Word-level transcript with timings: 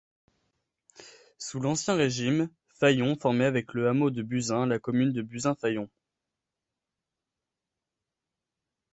Sous 1.37 1.59
l'ancien 1.59 1.93
régime, 1.93 2.49
Failon 2.79 3.15
formait 3.19 3.45
avec 3.45 3.75
le 3.75 3.87
hameau 3.87 4.09
de 4.09 4.23
Buzin 4.23 4.65
la 4.65 4.79
commune 4.79 5.13
de 5.13 5.21
Buzin-Failon. 5.21 5.91